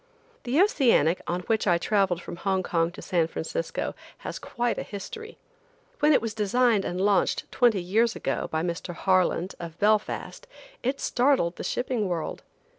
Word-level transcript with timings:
The 0.45 0.59
Oceanic, 0.59 1.21
on 1.27 1.41
which 1.41 1.67
I 1.67 1.77
traveled 1.77 2.23
from 2.23 2.37
Hong 2.37 2.63
Kong 2.63 2.89
to 2.93 3.03
San 3.03 3.27
Francisco, 3.27 3.93
has 4.25 4.39
quite 4.39 4.79
a 4.79 4.81
history. 4.81 5.37
When 5.99 6.11
it 6.11 6.23
was 6.23 6.33
designed 6.33 6.83
and 6.85 6.99
launched 6.99 7.43
twenty 7.51 7.83
years 7.83 8.15
ago 8.15 8.47
by 8.49 8.63
Mr. 8.63 8.95
Harland, 8.95 9.53
of 9.59 9.77
Belfast, 9.77 10.47
it 10.81 10.99
startled 10.99 11.57
the 11.57 11.63
shipping 11.63 12.07
world. 12.07 12.41